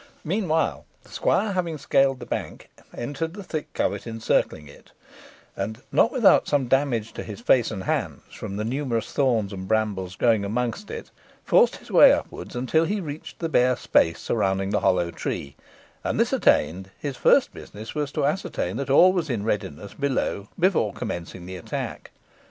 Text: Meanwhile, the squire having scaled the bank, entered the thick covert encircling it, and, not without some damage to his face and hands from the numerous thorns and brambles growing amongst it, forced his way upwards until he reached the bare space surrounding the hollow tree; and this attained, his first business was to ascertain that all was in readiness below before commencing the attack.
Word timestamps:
Meanwhile, 0.23 0.85
the 1.03 1.09
squire 1.09 1.51
having 1.51 1.77
scaled 1.77 2.19
the 2.19 2.25
bank, 2.25 2.71
entered 2.97 3.35
the 3.35 3.43
thick 3.43 3.71
covert 3.73 4.07
encircling 4.07 4.67
it, 4.67 4.93
and, 5.55 5.83
not 5.91 6.11
without 6.11 6.47
some 6.47 6.67
damage 6.67 7.13
to 7.13 7.21
his 7.23 7.39
face 7.39 7.69
and 7.69 7.83
hands 7.83 8.23
from 8.33 8.55
the 8.57 8.63
numerous 8.65 9.11
thorns 9.13 9.53
and 9.53 9.67
brambles 9.67 10.15
growing 10.15 10.43
amongst 10.43 10.89
it, 10.89 11.11
forced 11.43 11.75
his 11.75 11.91
way 11.91 12.11
upwards 12.11 12.55
until 12.55 12.85
he 12.85 12.99
reached 12.99 13.37
the 13.37 13.47
bare 13.47 13.75
space 13.75 14.17
surrounding 14.19 14.71
the 14.71 14.79
hollow 14.79 15.11
tree; 15.11 15.55
and 16.03 16.19
this 16.19 16.33
attained, 16.33 16.89
his 16.97 17.15
first 17.15 17.53
business 17.53 17.93
was 17.93 18.11
to 18.11 18.25
ascertain 18.25 18.77
that 18.77 18.89
all 18.89 19.13
was 19.13 19.29
in 19.29 19.43
readiness 19.43 19.93
below 19.93 20.47
before 20.57 20.93
commencing 20.93 21.45
the 21.45 21.55
attack. 21.57 22.09